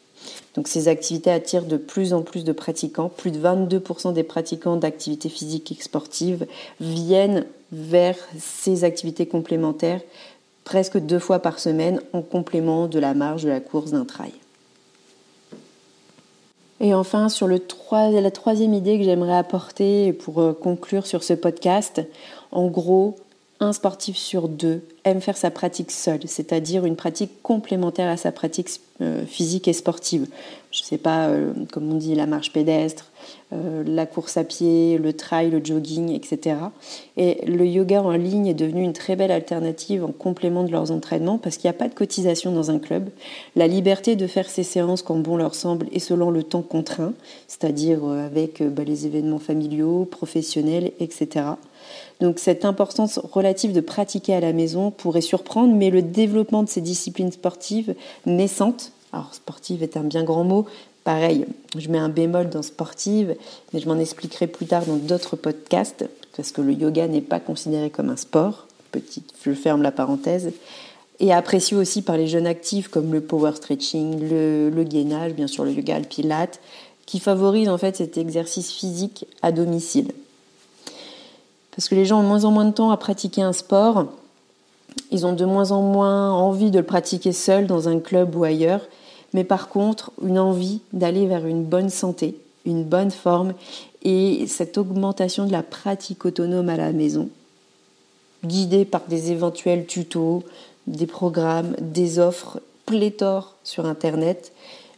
Donc 0.55 0.67
ces 0.67 0.89
activités 0.89 1.31
attirent 1.31 1.67
de 1.67 1.77
plus 1.77 2.13
en 2.13 2.23
plus 2.23 2.45
de 2.45 2.53
pratiquants. 2.53 3.09
Plus 3.09 3.31
de 3.31 3.39
22% 3.39 4.13
des 4.13 4.25
pratiquants 4.25 4.77
d'activités 4.77 5.29
physiques 5.29 5.71
et 5.71 5.81
sportives 5.81 6.47
viennent 6.81 7.45
vers 7.71 8.17
ces 8.39 8.85
activités 8.85 9.27
complémentaires 9.27 10.01
presque 10.65 10.99
deux 10.99 11.19
fois 11.19 11.39
par 11.39 11.59
semaine 11.59 12.01
en 12.13 12.23
complément 12.23 12.89
de 12.89 12.99
la 12.99 13.15
marge 13.15 13.45
de 13.45 13.49
la 13.49 13.61
course 13.61 13.93
d'un 13.93 14.05
trail. 14.05 14.33
Et 16.81 16.95
enfin, 16.95 17.29
sur 17.29 17.49
la 17.49 18.31
troisième 18.31 18.75
idée 18.75 18.99
que 18.99 19.05
j'aimerais 19.05 19.37
apporter 19.37 20.13
pour 20.13 20.41
euh, 20.41 20.53
conclure 20.53 21.07
sur 21.07 21.25
ce 21.25 21.35
podcast, 21.35 22.03
en 22.53 22.69
gros, 22.69 23.17
un 23.61 23.73
sportif 23.73 24.17
sur 24.17 24.49
deux 24.49 24.83
aime 25.05 25.21
faire 25.21 25.37
sa 25.37 25.51
pratique 25.51 25.91
seul, 25.91 26.21
c'est-à-dire 26.27 26.85
une 26.85 26.97
pratique 26.97 27.43
complémentaire 27.43 28.09
à 28.09 28.17
sa 28.17 28.31
pratique 28.31 28.69
euh, 29.01 29.25
physique 29.25 29.67
et 29.67 29.73
sportive. 29.73 30.27
Je 30.71 30.83
ne 30.83 30.85
sais 30.85 30.99
pas, 30.99 31.29
euh, 31.29 31.53
comme 31.73 31.91
on 31.91 31.97
dit, 31.97 32.15
la 32.15 32.27
marche 32.27 32.53
pédestre, 32.53 33.11
euh, 33.53 33.83
la 33.85 34.07
course 34.07 34.37
à 34.37 34.45
pied, 34.45 34.99
le 34.99 35.13
trail, 35.13 35.51
le 35.51 35.61
jogging, 35.65 36.11
etc. 36.15 36.57
Et 37.17 37.45
le 37.47 37.67
yoga 37.67 38.03
en 38.03 38.13
ligne 38.13 38.47
est 38.47 38.55
devenu 38.55 38.83
une 38.83 38.93
très 38.93 39.17
belle 39.17 39.33
alternative 39.33 40.05
en 40.05 40.13
complément 40.13 40.63
de 40.63 40.71
leurs 40.71 40.93
entraînements 40.93 41.39
parce 41.39 41.57
qu'il 41.57 41.69
n'y 41.69 41.75
a 41.75 41.79
pas 41.79 41.89
de 41.89 41.95
cotisation 41.95 42.53
dans 42.53 42.71
un 42.71 42.79
club. 42.79 43.09
La 43.57 43.67
liberté 43.67 44.15
de 44.15 44.27
faire 44.29 44.49
ses 44.49 44.63
séances 44.63 45.03
quand 45.03 45.17
bon 45.17 45.37
leur 45.37 45.55
semble 45.55 45.87
et 45.91 46.01
selon 46.01 46.31
le 46.31 46.45
temps 46.45 46.63
contraint, 46.63 47.15
c'est-à-dire 47.49 48.05
avec 48.05 48.63
bah, 48.63 48.85
les 48.85 49.07
événements 49.07 49.41
familiaux, 49.41 50.05
professionnels, 50.05 50.93
etc. 51.01 51.45
Donc 52.21 52.39
cette 52.39 52.65
importance 52.65 53.19
relative 53.19 53.73
de 53.73 53.81
pratiquer 53.81 54.35
à 54.35 54.41
la 54.41 54.53
maison 54.53 54.91
pourrait 54.91 55.21
surprendre, 55.21 55.75
mais 55.75 55.91
le 55.91 56.03
développement 56.03 56.63
de 56.63 56.69
ces 56.69 56.81
disciplines 56.81 57.33
sportives 57.33 57.95
naissantes, 58.27 58.93
alors 59.13 59.35
sportive 59.35 59.83
est 59.83 59.97
un 59.97 60.03
bien 60.03 60.25
grand 60.25 60.45
mot, 60.45 60.67
pareil, 61.05 61.47
je 61.77 61.89
mets 61.89 61.99
un 61.99 62.09
bémol 62.09 62.51
dans 62.51 62.63
sportive, 62.63 63.37
mais 63.73 63.81
je 63.81 63.89
m'en 63.89 63.99
expliquerai 63.99 64.47
plus 64.49 64.67
tard 64.67 64.85
dans 64.85 64.97
d'autres 64.97 65.37
podcasts, 65.37 66.09
parce 66.37 66.51
que 66.51 66.61
le 66.61 66.73
yoga 66.73 67.07
n'est 67.07 67.21
pas 67.21 67.41
considéré 67.41 67.89
comme 67.89 68.11
un 68.11 68.17
sport, 68.17 68.67
petite, 68.91 69.33
je 69.43 69.53
ferme 69.53 69.83
la 69.83 69.93
parenthèse, 69.93 70.53
et 71.21 71.33
apprécié 71.33 71.77
aussi 71.77 72.03
par 72.03 72.17
les 72.17 72.27
jeunes 72.27 72.47
actifs 72.47 72.89
comme 72.89 73.13
le 73.13 73.21
power 73.21 73.53
stretching, 73.55 74.29
le, 74.29 74.71
le 74.71 74.85
gainage, 74.85 75.35
bien 75.35 75.47
sûr 75.47 75.65
le 75.65 75.73
yoga, 75.73 75.99
le 75.99 76.05
pilate, 76.05 76.61
qui 77.07 77.21
favorise 77.21 77.69
en 77.69 77.79
fait 77.79 77.97
cet 77.97 78.19
exercice 78.19 78.73
physique 78.73 79.27
à 79.41 79.51
domicile 79.51 80.13
parce 81.79 81.89
que 81.89 81.95
les 81.95 82.07
gens 82.07 82.19
ont 82.19 82.23
de 82.25 82.29
moins 82.29 82.45
en 82.45 82.51
moins 82.51 82.65
de 82.65 82.73
temps 82.73 82.91
à 82.91 82.97
pratiquer 82.97 83.41
un 83.41 83.53
sport. 83.53 84.07
Ils 85.13 85.25
ont 85.27 85.33
de 85.33 85.45
moins 85.45 85.71
en 85.71 85.81
moins 85.81 86.33
envie 86.33 86.73
de 86.73 86.79
le 86.81 86.85
pratiquer 86.85 87.31
seul 87.31 87.69
dans 87.69 87.89
un 87.89 88.01
club 88.01 88.35
ou 88.35 88.43
ailleurs, 88.43 88.81
mais 89.33 89.45
par 89.45 89.69
contre 89.69 90.11
une 90.21 90.41
envie 90.41 90.81
d'aller 90.93 91.29
vers 91.29 91.47
une 91.47 91.63
bonne 91.63 91.89
santé, 91.89 92.35
une 92.67 92.83
bonne 92.83 93.13
forme 93.13 93.55
et 94.03 94.45
cette 94.49 94.77
augmentation 94.77 95.47
de 95.47 95.53
la 95.53 95.63
pratique 95.63 96.25
autonome 96.25 96.69
à 96.69 96.77
la 96.77 96.91
maison, 96.91 97.29
guidée 98.45 98.85
par 98.85 99.03
des 99.07 99.31
éventuels 99.31 99.87
tutos, 99.87 100.43
des 100.89 101.07
programmes, 101.07 101.77
des 101.81 102.19
offres 102.19 102.61
pléthores 102.87 103.55
sur 103.63 103.87
Internet, 103.87 104.53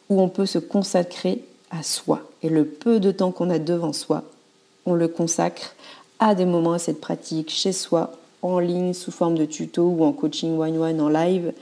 où 0.08 0.22
on 0.22 0.30
peut 0.30 0.46
se 0.46 0.58
consacrer 0.58 1.44
à 1.70 1.82
soi. 1.82 2.22
Et 2.42 2.48
le 2.48 2.64
peu 2.64 3.00
de 3.00 3.10
temps 3.10 3.32
qu'on 3.32 3.50
a 3.50 3.58
devant 3.58 3.92
soi, 3.92 4.22
on 4.86 4.94
le 4.94 5.08
consacre 5.08 5.74
à 6.20 6.36
des 6.36 6.44
moments 6.44 6.74
à 6.74 6.78
cette 6.78 7.00
pratique 7.00 7.50
chez 7.50 7.72
soi, 7.72 8.12
en 8.42 8.60
ligne, 8.60 8.94
sous 8.94 9.10
forme 9.10 9.36
de 9.36 9.44
tuto 9.44 9.82
ou 9.82 10.04
en 10.04 10.12
coaching 10.12 10.56
one-one 10.56 11.00
en 11.00 11.08
live 11.08 11.52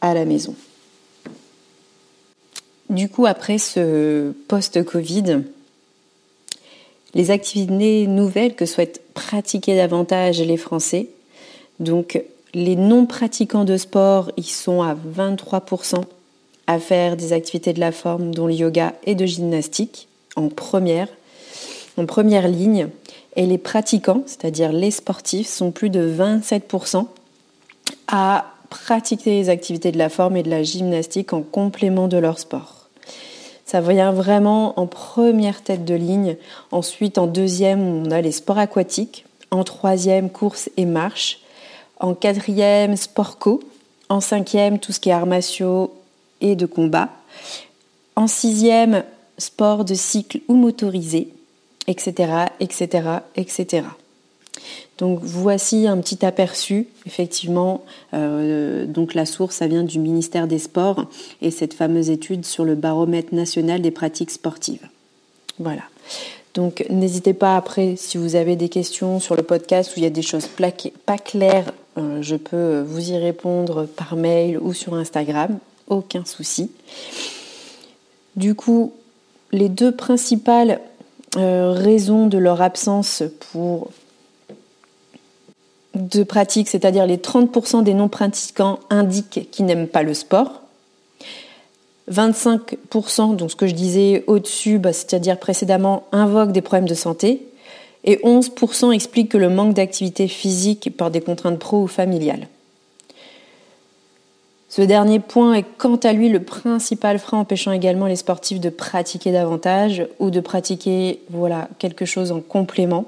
à 0.00 0.14
la 0.14 0.24
maison. 0.24 0.54
Du 2.88 3.08
coup, 3.08 3.26
après 3.26 3.58
ce 3.58 4.32
post-Covid, 4.48 5.42
les 7.14 7.30
activités 7.30 8.06
nouvelles 8.06 8.54
que 8.54 8.66
souhaitent 8.66 9.02
pratiquer 9.14 9.76
davantage 9.76 10.40
les 10.40 10.56
Français, 10.56 11.08
donc 11.80 12.22
les 12.54 12.76
non-pratiquants 12.76 13.64
de 13.64 13.76
sport, 13.76 14.30
ils 14.36 14.44
sont 14.44 14.82
à 14.82 14.94
23% 14.94 16.02
à 16.66 16.78
faire 16.78 17.16
des 17.16 17.32
activités 17.32 17.72
de 17.72 17.80
la 17.80 17.92
forme, 17.92 18.34
dont 18.34 18.46
le 18.46 18.54
yoga 18.54 18.94
et 19.04 19.14
de 19.14 19.26
gymnastique, 19.26 20.08
en 20.36 20.48
première, 20.48 21.08
en 21.96 22.06
première 22.06 22.48
ligne. 22.48 22.88
Et 23.36 23.46
les 23.46 23.58
pratiquants, 23.58 24.22
c'est-à-dire 24.26 24.72
les 24.72 24.90
sportifs, 24.90 25.48
sont 25.48 25.70
plus 25.70 25.90
de 25.90 26.12
27% 26.12 27.06
à 28.08 28.46
pratiquer 28.68 29.30
les 29.30 29.48
activités 29.48 29.92
de 29.92 29.98
la 29.98 30.08
forme 30.08 30.36
et 30.36 30.42
de 30.42 30.50
la 30.50 30.62
gymnastique 30.62 31.32
en 31.32 31.42
complément 31.42 32.08
de 32.08 32.18
leur 32.18 32.38
sport. 32.38 32.88
Ça 33.64 33.80
vient 33.80 34.12
vraiment 34.12 34.78
en 34.78 34.86
première 34.86 35.62
tête 35.62 35.84
de 35.84 35.94
ligne. 35.94 36.36
Ensuite, 36.72 37.16
en 37.16 37.26
deuxième, 37.26 37.80
on 37.80 38.10
a 38.10 38.20
les 38.20 38.32
sports 38.32 38.58
aquatiques. 38.58 39.24
En 39.50 39.64
troisième, 39.64 40.30
course 40.30 40.68
et 40.76 40.84
marche. 40.84 41.40
En 42.00 42.14
quatrième, 42.14 42.96
sport 42.96 43.38
co. 43.38 43.60
En 44.08 44.20
cinquième, 44.20 44.78
tout 44.78 44.92
ce 44.92 45.00
qui 45.00 45.08
est 45.08 45.12
arts 45.12 45.26
et 46.42 46.56
de 46.56 46.66
combat. 46.66 47.08
En 48.14 48.26
sixième, 48.26 49.04
sport 49.38 49.84
de 49.86 49.94
cycle 49.94 50.40
ou 50.48 50.54
motorisé 50.54 51.28
etc., 51.86 52.46
etc., 52.60 53.08
etc. 53.36 53.84
Donc 54.98 55.20
voici 55.22 55.86
un 55.86 55.98
petit 55.98 56.24
aperçu, 56.24 56.86
effectivement. 57.06 57.82
Euh, 58.14 58.86
donc 58.86 59.14
la 59.14 59.26
source, 59.26 59.56
ça 59.56 59.66
vient 59.66 59.82
du 59.82 59.98
ministère 59.98 60.46
des 60.46 60.58
Sports 60.58 61.06
et 61.40 61.50
cette 61.50 61.74
fameuse 61.74 62.10
étude 62.10 62.44
sur 62.44 62.64
le 62.64 62.74
baromètre 62.74 63.34
national 63.34 63.82
des 63.82 63.90
pratiques 63.90 64.30
sportives. 64.30 64.86
Voilà. 65.58 65.82
Donc 66.54 66.84
n'hésitez 66.90 67.32
pas 67.32 67.56
après, 67.56 67.96
si 67.96 68.18
vous 68.18 68.36
avez 68.36 68.56
des 68.56 68.68
questions 68.68 69.18
sur 69.20 69.34
le 69.34 69.42
podcast 69.42 69.92
où 69.92 69.94
il 69.98 70.02
y 70.02 70.06
a 70.06 70.10
des 70.10 70.22
choses 70.22 70.48
pas 71.06 71.18
claires, 71.18 71.72
euh, 71.98 72.22
je 72.22 72.36
peux 72.36 72.80
vous 72.80 73.10
y 73.10 73.16
répondre 73.16 73.86
par 73.86 74.16
mail 74.16 74.58
ou 74.58 74.72
sur 74.72 74.94
Instagram, 74.94 75.58
aucun 75.88 76.24
souci. 76.24 76.70
Du 78.36 78.54
coup, 78.54 78.92
les 79.50 79.68
deux 79.68 79.92
principales 79.92 80.80
euh, 81.36 81.72
raison 81.72 82.26
de 82.26 82.38
leur 82.38 82.60
absence 82.60 83.22
pour 83.52 83.90
de 85.94 86.22
pratique, 86.22 86.68
c'est-à-dire 86.68 87.06
les 87.06 87.18
30% 87.18 87.82
des 87.82 87.94
non-pratiquants 87.94 88.80
indiquent 88.90 89.48
qu'ils 89.50 89.66
n'aiment 89.66 89.88
pas 89.88 90.02
le 90.02 90.14
sport. 90.14 90.62
25%, 92.10 93.36
donc 93.36 93.50
ce 93.50 93.56
que 93.56 93.66
je 93.66 93.74
disais 93.74 94.24
au-dessus, 94.26 94.78
bah, 94.78 94.92
c'est-à-dire 94.92 95.38
précédemment, 95.38 96.04
invoquent 96.12 96.52
des 96.52 96.60
problèmes 96.60 96.88
de 96.88 96.94
santé. 96.94 97.46
Et 98.04 98.16
11% 98.24 98.92
expliquent 98.92 99.30
que 99.30 99.38
le 99.38 99.48
manque 99.48 99.74
d'activité 99.74 100.26
physique 100.28 100.96
par 100.96 101.10
des 101.10 101.20
contraintes 101.20 101.58
pro 101.58 101.82
ou 101.82 101.86
familiales. 101.86 102.48
Ce 104.74 104.80
dernier 104.80 105.20
point 105.20 105.52
est 105.52 105.66
quant 105.76 105.96
à 105.96 106.14
lui 106.14 106.30
le 106.30 106.42
principal 106.42 107.18
frein 107.18 107.40
empêchant 107.40 107.72
également 107.72 108.06
les 108.06 108.16
sportifs 108.16 108.58
de 108.58 108.70
pratiquer 108.70 109.30
davantage 109.30 110.06
ou 110.18 110.30
de 110.30 110.40
pratiquer 110.40 111.20
voilà 111.28 111.68
quelque 111.78 112.06
chose 112.06 112.32
en 112.32 112.40
complément, 112.40 113.04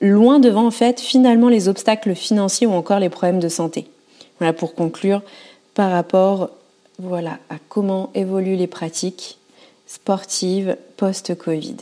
loin 0.00 0.38
devant 0.38 0.68
en 0.68 0.70
fait 0.70 1.00
finalement 1.00 1.48
les 1.48 1.66
obstacles 1.66 2.14
financiers 2.14 2.68
ou 2.68 2.72
encore 2.74 3.00
les 3.00 3.08
problèmes 3.08 3.40
de 3.40 3.48
santé. 3.48 3.88
Voilà 4.38 4.52
pour 4.52 4.76
conclure 4.76 5.20
par 5.74 5.90
rapport 5.90 6.50
à 7.02 7.56
comment 7.68 8.10
évoluent 8.14 8.54
les 8.54 8.68
pratiques 8.68 9.38
sportives 9.88 10.76
post-Covid 10.96 11.78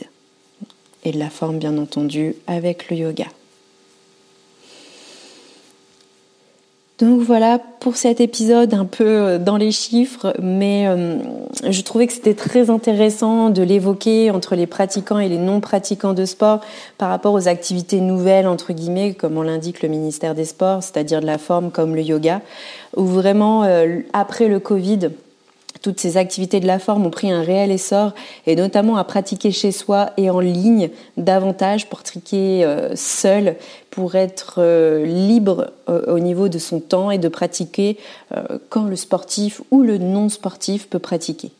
et 1.03 1.11
de 1.11 1.19
la 1.19 1.29
forme 1.29 1.59
bien 1.59 1.77
entendu 1.77 2.33
avec 2.47 2.89
le 2.89 2.97
yoga. 2.97 3.27
Donc 6.99 7.21
voilà 7.21 7.59
pour 7.79 7.95
cet 7.95 8.19
épisode 8.19 8.73
un 8.73 8.83
peu 8.83 9.05
euh, 9.05 9.39
dans 9.39 9.55
les 9.55 9.71
chiffres, 9.71 10.33
mais 10.41 10.85
euh, 10.85 11.17
je 11.69 11.81
trouvais 11.81 12.07
que 12.07 12.13
c'était 12.13 12.33
très 12.33 12.69
intéressant 12.69 13.49
de 13.49 13.63
l'évoquer 13.63 14.31
entre 14.31 14.55
les 14.55 14.67
pratiquants 14.67 15.17
et 15.17 15.29
les 15.29 15.37
non-pratiquants 15.37 16.13
de 16.13 16.25
sport 16.25 16.59
par 16.97 17.07
rapport 17.07 17.33
aux 17.33 17.47
activités 17.47 18.01
nouvelles, 18.01 18.47
entre 18.47 18.73
guillemets, 18.73 19.13
comme 19.13 19.37
on 19.37 19.43
l'indique 19.43 19.81
le 19.81 19.87
ministère 19.87 20.35
des 20.35 20.43
Sports, 20.43 20.83
c'est-à-dire 20.83 21.21
de 21.21 21.25
la 21.25 21.37
forme 21.37 21.71
comme 21.71 21.95
le 21.95 22.01
yoga, 22.01 22.41
où 22.97 23.05
vraiment, 23.05 23.63
euh, 23.63 23.99
après 24.11 24.49
le 24.49 24.59
Covid, 24.59 25.11
toutes 25.81 25.99
ces 25.99 26.17
activités 26.17 26.59
de 26.59 26.67
la 26.67 26.79
forme 26.79 27.05
ont 27.05 27.11
pris 27.11 27.31
un 27.31 27.41
réel 27.41 27.71
essor 27.71 28.13
et 28.47 28.55
notamment 28.55 28.97
à 28.97 29.03
pratiquer 29.03 29.51
chez 29.51 29.71
soi 29.71 30.11
et 30.17 30.29
en 30.29 30.39
ligne 30.39 30.89
davantage 31.17 31.87
pour 31.87 31.99
pratiquer 31.99 32.65
euh, 32.65 32.95
seul, 32.95 33.55
pour 33.89 34.15
être 34.15 34.55
euh, 34.57 35.05
libre 35.05 35.71
euh, 35.87 36.13
au 36.13 36.19
niveau 36.19 36.49
de 36.49 36.57
son 36.57 36.79
temps 36.79 37.11
et 37.11 37.17
de 37.17 37.27
pratiquer 37.27 37.97
quand 38.69 38.83
le 38.83 38.95
sportif 38.95 39.61
ou 39.71 39.81
le 39.81 39.97
non 39.97 40.29
sportif 40.29 40.87
peut 40.87 40.99
pratiquer. 40.99 41.51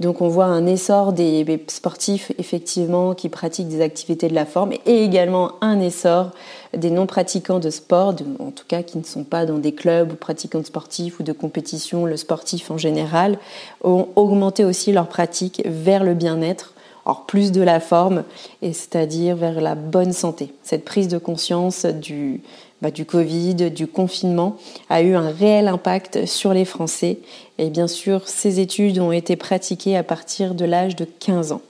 Donc 0.00 0.20
on 0.20 0.28
voit 0.28 0.46
un 0.46 0.66
essor 0.66 1.12
des 1.12 1.64
sportifs 1.68 2.32
effectivement 2.38 3.14
qui 3.14 3.28
pratiquent 3.28 3.68
des 3.68 3.80
activités 3.80 4.28
de 4.28 4.34
la 4.34 4.46
forme 4.46 4.72
et 4.86 5.04
également 5.04 5.52
un 5.60 5.80
essor 5.80 6.30
des 6.76 6.90
non-pratiquants 6.90 7.58
de 7.58 7.70
sport, 7.70 8.14
en 8.38 8.50
tout 8.50 8.64
cas 8.66 8.82
qui 8.82 8.98
ne 8.98 9.04
sont 9.04 9.24
pas 9.24 9.46
dans 9.46 9.58
des 9.58 9.72
clubs 9.72 10.12
ou 10.12 10.16
pratiquants 10.16 10.64
sportifs 10.64 11.20
ou 11.20 11.22
de 11.22 11.32
compétition, 11.32 12.06
le 12.06 12.16
sportif 12.16 12.70
en 12.70 12.78
général, 12.78 13.38
ont 13.82 14.08
augmenté 14.16 14.64
aussi 14.64 14.92
leur 14.92 15.08
pratique 15.08 15.62
vers 15.64 16.04
le 16.04 16.14
bien-être 16.14 16.74
Or, 17.06 17.26
plus 17.26 17.52
de 17.52 17.60
la 17.60 17.80
forme, 17.80 18.24
et 18.62 18.72
c'est-à-dire 18.72 19.36
vers 19.36 19.60
la 19.60 19.74
bonne 19.74 20.12
santé. 20.12 20.54
Cette 20.62 20.86
prise 20.86 21.08
de 21.08 21.18
conscience 21.18 21.84
du, 21.84 22.40
bah, 22.80 22.90
du 22.90 23.04
Covid, 23.04 23.70
du 23.70 23.86
confinement, 23.86 24.56
a 24.88 25.02
eu 25.02 25.14
un 25.14 25.30
réel 25.30 25.68
impact 25.68 26.24
sur 26.24 26.54
les 26.54 26.64
Français. 26.64 27.18
Et 27.58 27.68
bien 27.68 27.88
sûr, 27.88 28.26
ces 28.26 28.58
études 28.58 28.98
ont 29.00 29.12
été 29.12 29.36
pratiquées 29.36 29.98
à 29.98 30.02
partir 30.02 30.54
de 30.54 30.64
l'âge 30.64 30.96
de 30.96 31.04
15 31.04 31.52
ans. 31.52 31.60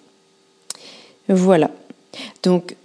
Voilà. 1.28 1.70
Donc, 2.44 2.76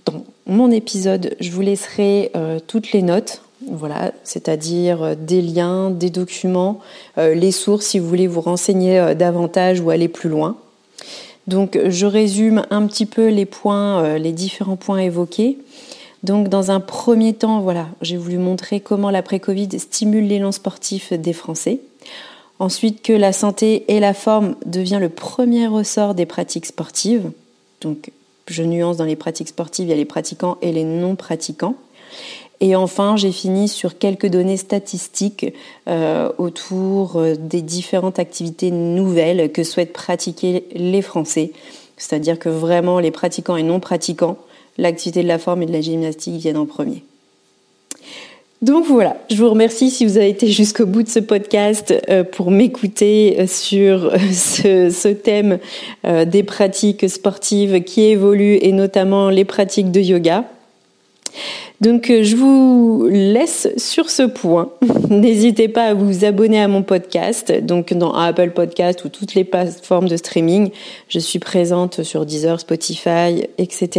mon 0.50 0.72
épisode, 0.72 1.36
je 1.40 1.52
vous 1.52 1.62
laisserai 1.62 2.32
euh, 2.36 2.60
toutes 2.66 2.92
les 2.92 3.02
notes 3.02 3.44
voilà, 3.72 4.14
c'est-à-dire 4.24 5.04
euh, 5.04 5.16
des 5.16 5.42
liens, 5.42 5.92
des 5.92 6.10
documents, 6.10 6.80
euh, 7.18 7.36
les 7.36 7.52
sources 7.52 7.88
si 7.88 8.00
vous 8.00 8.08
voulez 8.08 8.26
vous 8.26 8.42
renseigner 8.42 9.14
davantage 9.16 9.80
ou 9.82 9.90
aller 9.90 10.08
plus 10.08 10.30
loin. 10.30 10.58
Donc 11.48 11.80
je 11.88 12.06
résume 12.06 12.64
un 12.70 12.88
petit 12.88 13.06
peu 13.06 13.28
les 13.28 13.46
points, 13.46 14.18
les 14.18 14.32
différents 14.32 14.76
points 14.76 15.00
évoqués. 15.00 15.58
Donc 16.24 16.48
dans 16.48 16.72
un 16.72 16.80
premier 16.80 17.34
temps, 17.34 17.60
voilà, 17.62 17.88
j'ai 18.02 18.18
voulu 18.18 18.38
montrer 18.38 18.80
comment 18.80 19.10
l'après-Covid 19.10 19.80
stimule 19.80 20.28
l'élan 20.28 20.52
sportif 20.52 21.12
des 21.12 21.34
Français. 21.34 21.80
Ensuite 22.60 23.02
que 23.02 23.14
la 23.14 23.34
santé 23.34 23.86
et 23.88 24.00
la 24.00 24.14
forme 24.14 24.56
devient 24.66 25.00
le 25.02 25.10
premier 25.10 25.68
ressort 25.68 26.14
des 26.14 26.26
pratiques 26.26 26.68
sportives. 26.68 27.32
Donc 27.82 28.12
je 28.54 28.64
nuance 28.64 28.98
dans 28.98 29.06
les 29.06 29.16
pratiques 29.16 29.50
sportives, 29.50 29.88
il 29.88 29.90
y 29.90 29.94
a 29.94 29.98
les 29.98 30.06
pratiquants 30.06 30.58
et 30.62 30.72
les 30.72 30.84
non 30.84 31.16
pratiquants. 31.16 31.76
Et 32.62 32.76
enfin, 32.76 33.16
j'ai 33.16 33.32
fini 33.32 33.70
sur 33.70 33.98
quelques 33.98 34.26
données 34.26 34.58
statistiques 34.58 35.54
euh, 35.88 36.30
autour 36.38 37.16
euh, 37.16 37.36
des 37.36 37.62
différentes 37.62 38.20
activités 38.20 38.70
nouvelles 38.70 39.52
que 39.52 39.64
souhaitent 39.64 39.94
pratiquer 39.94 40.66
les 40.74 41.02
Français. 41.02 41.54
C'est-à-dire 41.96 42.38
que 42.38 42.50
vraiment, 42.50 43.00
les 43.00 43.12
pratiquants 43.12 43.56
et 43.56 43.64
non 43.64 43.80
pratiquants, 43.80 44.38
l'activité 44.78 45.24
de 45.24 45.28
la 45.28 45.38
forme 45.38 45.64
et 45.64 45.66
de 45.66 45.72
la 45.72 45.82
gymnastique 45.82 46.36
viennent 46.36 46.58
en 46.58 46.66
premier. 46.66 47.04
Donc 48.62 48.86
voilà, 48.86 49.16
je 49.30 49.38
vous 49.38 49.50
remercie 49.50 49.90
si 49.90 50.06
vous 50.06 50.18
avez 50.18 50.30
été 50.30 50.48
jusqu'au 50.48 50.86
bout 50.86 51.04
de 51.04 51.08
ce 51.08 51.20
podcast 51.20 51.94
euh, 52.10 52.26
pour 52.26 52.52
m'écouter 52.52 53.48
sur 53.48 54.12
ce, 54.34 54.90
ce 54.90 55.08
thème 55.08 55.60
des 56.04 56.44
pratiques 56.44 57.10
sportives 57.10 57.84
qui 57.84 58.02
évoluent 58.02 58.60
et 58.62 58.74
notamment 58.74 59.30
les 59.30 59.46
pratiques 59.46 59.92
de 59.92 60.02
yoga. 60.02 60.44
Donc 61.82 62.10
euh, 62.10 62.24
je 62.24 62.36
vous 62.36 63.08
laisse 63.10 63.70
sur 63.78 64.10
ce 64.10 64.24
point. 64.24 64.70
N'hésitez 65.10 65.70
pas 65.70 65.84
à 65.84 65.94
vous 65.94 66.26
abonner 66.26 66.62
à 66.62 66.68
mon 66.68 66.84
podcast, 66.84 67.54
donc 67.64 67.94
dans 67.94 68.12
Apple 68.14 68.52
Podcast 68.52 69.06
ou 69.06 69.10
toutes 69.10 69.34
les 69.34 69.46
plateformes 69.46 70.10
de 70.10 70.18
streaming. 70.18 70.72
Je 71.08 71.20
suis 71.20 71.40
présente 71.40 72.04
sur 72.04 72.26
Deezer, 72.26 72.60
Spotify, 72.60 73.48
etc. 73.58 73.90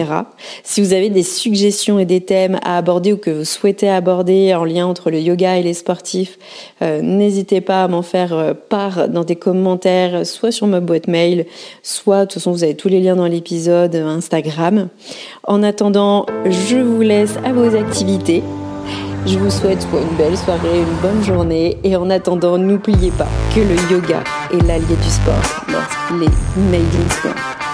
Si 0.62 0.82
vous 0.82 0.92
avez 0.92 1.08
des 1.08 1.22
suggestions 1.22 1.98
et 1.98 2.04
des 2.04 2.20
thèmes 2.20 2.60
à 2.62 2.76
aborder 2.76 3.14
ou 3.14 3.16
que 3.16 3.30
vous 3.30 3.44
souhaitez 3.46 3.88
aborder 3.88 4.54
en 4.54 4.64
lien 4.64 4.86
entre 4.86 5.10
le 5.10 5.18
yoga 5.18 5.56
et 5.56 5.62
les 5.62 5.74
sportifs, 5.74 6.38
euh, 6.82 7.00
n'hésitez 7.00 7.62
pas 7.62 7.84
à 7.84 7.88
m'en 7.88 8.02
faire 8.02 8.34
euh, 8.34 8.52
part 8.52 9.08
dans 9.08 9.24
des 9.24 9.36
commentaires, 9.36 10.26
soit 10.26 10.52
sur 10.52 10.66
ma 10.66 10.80
boîte 10.80 11.08
mail, 11.08 11.46
soit 11.82 12.20
de 12.20 12.24
toute 12.24 12.34
façon 12.34 12.52
vous 12.52 12.62
avez 12.62 12.74
tous 12.74 12.88
les 12.88 13.00
liens 13.00 13.16
dans 13.16 13.26
l'épisode 13.26 13.96
Instagram. 13.96 14.88
En 15.44 15.62
attendant, 15.62 16.26
je 16.44 16.76
vous 16.76 17.00
laisse 17.00 17.38
à 17.42 17.52
activités. 17.74 18.42
Je 19.26 19.38
vous 19.38 19.50
souhaite 19.50 19.86
une 19.92 20.16
belle 20.16 20.36
soirée, 20.36 20.80
une 20.80 20.96
bonne 21.02 21.22
journée 21.22 21.76
et 21.84 21.96
en 21.96 22.08
attendant, 22.10 22.56
n'oubliez 22.58 23.10
pas 23.10 23.28
que 23.54 23.60
le 23.60 23.76
yoga 23.92 24.22
est 24.52 24.66
l'allié 24.66 24.96
du 24.96 25.10
sport 25.10 25.64
lorsqu'il 25.68 26.22
est 26.22 26.70
made 26.70 26.80
in 26.80 27.10
sport. 27.10 27.69